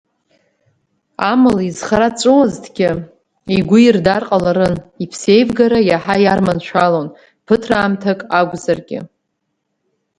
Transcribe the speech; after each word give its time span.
Амала 1.31 1.63
изхара 1.69 2.09
дҵәуазҭгьы, 2.13 2.89
игәы 3.55 3.77
ирдар 3.83 4.23
ҟаларын, 4.27 4.75
иԥсеивгара 5.03 5.79
иаҳа 5.89 6.15
иарманшәалон, 6.23 7.07
ԥыҭраамҭак 7.45 8.19
акәзаргьы. 8.39 8.99